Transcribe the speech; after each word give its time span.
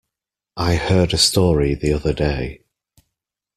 I 0.57 0.77
heard 0.77 1.13
a 1.13 1.17
story 1.19 1.75
the 1.75 1.93
other 1.93 2.11
day. 2.11 2.63